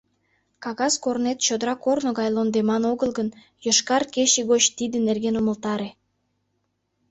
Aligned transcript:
Кагаз 0.63 0.93
корнет 1.03 1.37
чодыра 1.45 1.75
корно 1.83 2.09
гай 2.19 2.29
лондеман 2.35 2.83
огыл 2.91 3.09
гын, 3.17 3.29
«Йошкар 3.65 4.03
кече» 4.13 4.41
гоч 4.51 4.63
тиде 4.77 4.97
нерген 5.07 5.35
умылтаре. 5.41 5.89